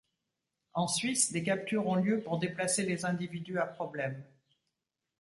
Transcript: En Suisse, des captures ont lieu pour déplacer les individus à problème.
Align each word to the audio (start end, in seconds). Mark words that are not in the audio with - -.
En 0.73 0.87
Suisse, 0.87 1.31
des 1.31 1.43
captures 1.43 1.85
ont 1.85 1.93
lieu 1.93 2.21
pour 2.23 2.39
déplacer 2.39 2.81
les 2.81 3.05
individus 3.05 3.59
à 3.59 3.67
problème. 3.67 4.23